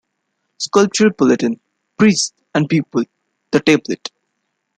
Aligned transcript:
"Scripture 0.57 1.11
Bulletin", 1.11 1.59
"Priests 1.95 2.33
and 2.55 2.67
People", 2.67 3.03
"The 3.51 3.59
Tablet. 3.59 4.09